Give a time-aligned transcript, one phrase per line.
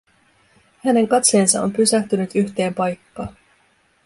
[0.79, 3.37] Hänen katseensa on pysähtynyt yhteen paikkaan.